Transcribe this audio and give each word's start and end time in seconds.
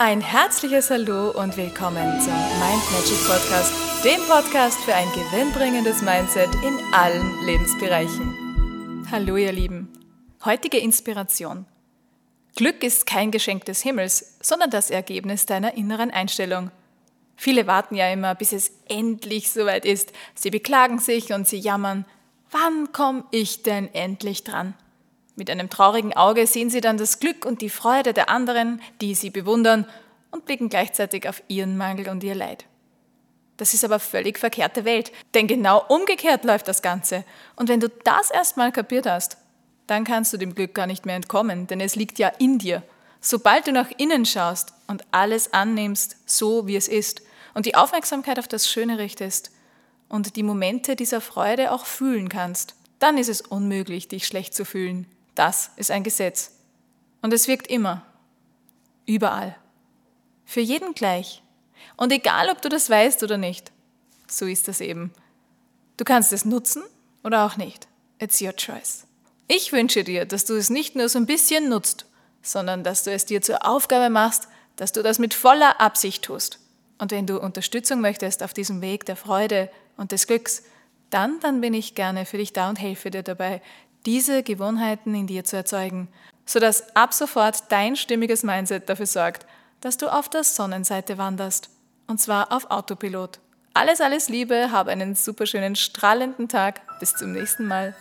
Ein 0.00 0.20
herzliches 0.20 0.90
Hallo 0.90 1.32
und 1.32 1.56
willkommen 1.56 2.20
zum 2.20 2.32
Mind 2.32 2.92
Magic 2.92 3.18
Podcast, 3.26 3.72
dem 4.04 4.20
Podcast 4.28 4.78
für 4.84 4.94
ein 4.94 5.08
gewinnbringendes 5.08 6.02
Mindset 6.02 6.54
in 6.64 6.78
allen 6.94 7.44
Lebensbereichen. 7.44 9.04
Hallo 9.10 9.36
ihr 9.36 9.50
Lieben. 9.50 9.92
Heutige 10.44 10.78
Inspiration. 10.78 11.66
Glück 12.54 12.84
ist 12.84 13.06
kein 13.06 13.32
Geschenk 13.32 13.64
des 13.64 13.82
Himmels, 13.82 14.38
sondern 14.40 14.70
das 14.70 14.90
Ergebnis 14.90 15.46
deiner 15.46 15.74
inneren 15.74 16.12
Einstellung. 16.12 16.70
Viele 17.34 17.66
warten 17.66 17.96
ja 17.96 18.08
immer, 18.08 18.36
bis 18.36 18.52
es 18.52 18.70
endlich 18.88 19.50
soweit 19.50 19.84
ist. 19.84 20.12
Sie 20.36 20.50
beklagen 20.50 21.00
sich 21.00 21.32
und 21.32 21.48
sie 21.48 21.58
jammern. 21.58 22.04
Wann 22.52 22.92
komme 22.92 23.24
ich 23.32 23.64
denn 23.64 23.92
endlich 23.92 24.44
dran? 24.44 24.74
Mit 25.38 25.50
einem 25.50 25.70
traurigen 25.70 26.14
Auge 26.14 26.48
sehen 26.48 26.68
sie 26.68 26.80
dann 26.80 26.96
das 26.96 27.20
Glück 27.20 27.44
und 27.44 27.62
die 27.62 27.70
Freude 27.70 28.12
der 28.12 28.28
anderen, 28.28 28.82
die 29.00 29.14
sie 29.14 29.30
bewundern, 29.30 29.86
und 30.32 30.44
blicken 30.44 30.68
gleichzeitig 30.68 31.28
auf 31.28 31.44
ihren 31.46 31.76
Mangel 31.76 32.08
und 32.08 32.24
ihr 32.24 32.34
Leid. 32.34 32.64
Das 33.56 33.72
ist 33.72 33.84
aber 33.84 34.00
völlig 34.00 34.36
verkehrte 34.36 34.84
Welt, 34.84 35.12
denn 35.34 35.46
genau 35.46 35.84
umgekehrt 35.86 36.44
läuft 36.44 36.66
das 36.66 36.82
Ganze. 36.82 37.24
Und 37.54 37.68
wenn 37.68 37.78
du 37.78 37.88
das 37.88 38.32
erstmal 38.32 38.72
kapiert 38.72 39.06
hast, 39.06 39.36
dann 39.86 40.02
kannst 40.02 40.32
du 40.32 40.38
dem 40.38 40.56
Glück 40.56 40.74
gar 40.74 40.88
nicht 40.88 41.06
mehr 41.06 41.14
entkommen, 41.14 41.68
denn 41.68 41.80
es 41.80 41.94
liegt 41.94 42.18
ja 42.18 42.32
in 42.40 42.58
dir. 42.58 42.82
Sobald 43.20 43.68
du 43.68 43.72
nach 43.72 43.92
innen 43.96 44.26
schaust 44.26 44.72
und 44.88 45.04
alles 45.12 45.52
annimmst, 45.52 46.16
so 46.26 46.66
wie 46.66 46.76
es 46.76 46.88
ist, 46.88 47.22
und 47.54 47.64
die 47.64 47.76
Aufmerksamkeit 47.76 48.40
auf 48.40 48.48
das 48.48 48.68
Schöne 48.68 48.98
richtest 48.98 49.52
und 50.08 50.34
die 50.34 50.42
Momente 50.42 50.96
dieser 50.96 51.20
Freude 51.20 51.70
auch 51.70 51.86
fühlen 51.86 52.28
kannst, 52.28 52.74
dann 52.98 53.18
ist 53.18 53.28
es 53.28 53.40
unmöglich, 53.40 54.08
dich 54.08 54.26
schlecht 54.26 54.52
zu 54.52 54.64
fühlen. 54.64 55.06
Das 55.38 55.70
ist 55.76 55.92
ein 55.92 56.02
Gesetz. 56.02 56.50
Und 57.22 57.32
es 57.32 57.46
wirkt 57.46 57.68
immer. 57.68 58.04
Überall. 59.06 59.54
Für 60.44 60.60
jeden 60.60 60.94
gleich. 60.94 61.44
Und 61.96 62.10
egal, 62.10 62.50
ob 62.50 62.60
du 62.60 62.68
das 62.68 62.90
weißt 62.90 63.22
oder 63.22 63.36
nicht. 63.36 63.70
So 64.26 64.46
ist 64.46 64.66
das 64.66 64.80
eben. 64.80 65.12
Du 65.96 66.04
kannst 66.04 66.32
es 66.32 66.44
nutzen 66.44 66.82
oder 67.22 67.46
auch 67.46 67.56
nicht. 67.56 67.86
It's 68.18 68.42
your 68.42 68.56
choice. 68.56 69.06
Ich 69.46 69.72
wünsche 69.72 70.02
dir, 70.02 70.24
dass 70.24 70.44
du 70.44 70.54
es 70.54 70.70
nicht 70.70 70.96
nur 70.96 71.08
so 71.08 71.20
ein 71.20 71.26
bisschen 71.26 71.68
nutzt, 71.68 72.06
sondern 72.42 72.82
dass 72.82 73.04
du 73.04 73.12
es 73.12 73.24
dir 73.24 73.40
zur 73.40 73.64
Aufgabe 73.64 74.10
machst, 74.10 74.48
dass 74.74 74.90
du 74.90 75.04
das 75.04 75.20
mit 75.20 75.34
voller 75.34 75.80
Absicht 75.80 76.24
tust. 76.24 76.58
Und 76.98 77.12
wenn 77.12 77.28
du 77.28 77.38
Unterstützung 77.38 78.00
möchtest 78.00 78.42
auf 78.42 78.54
diesem 78.54 78.80
Weg 78.80 79.06
der 79.06 79.14
Freude 79.14 79.70
und 79.96 80.10
des 80.10 80.26
Glücks, 80.26 80.64
dann, 81.10 81.40
dann 81.40 81.60
bin 81.60 81.74
ich 81.74 81.94
gerne 81.94 82.24
für 82.26 82.38
dich 82.38 82.52
da 82.52 82.68
und 82.68 82.80
helfe 82.80 83.10
dir 83.10 83.22
dabei, 83.22 83.62
diese 84.06 84.42
Gewohnheiten 84.42 85.14
in 85.14 85.26
dir 85.26 85.44
zu 85.44 85.56
erzeugen, 85.56 86.08
sodass 86.46 86.94
ab 86.96 87.12
sofort 87.12 87.70
dein 87.70 87.96
stimmiges 87.96 88.42
Mindset 88.42 88.88
dafür 88.88 89.06
sorgt, 89.06 89.46
dass 89.80 89.96
du 89.96 90.08
auf 90.08 90.28
der 90.28 90.44
Sonnenseite 90.44 91.18
wanderst. 91.18 91.70
Und 92.06 92.20
zwar 92.20 92.52
auf 92.52 92.70
Autopilot. 92.70 93.38
Alles, 93.74 94.00
alles 94.00 94.28
Liebe, 94.28 94.72
hab 94.72 94.88
einen 94.88 95.14
superschönen, 95.14 95.76
strahlenden 95.76 96.48
Tag. 96.48 96.80
Bis 97.00 97.14
zum 97.14 97.32
nächsten 97.32 97.66
Mal. 97.66 97.94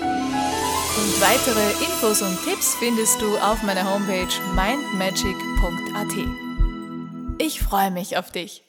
Und 0.00 1.20
weitere 1.20 1.70
Infos 1.84 2.22
und 2.22 2.42
Tipps 2.44 2.74
findest 2.76 3.20
du 3.20 3.36
auf 3.38 3.62
meiner 3.62 3.88
Homepage 3.88 4.26
mindmagic.at. 4.54 6.16
Ich 7.38 7.60
freue 7.60 7.90
mich 7.90 8.16
auf 8.16 8.32
dich. 8.32 8.65